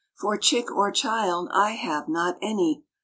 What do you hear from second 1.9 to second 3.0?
not any."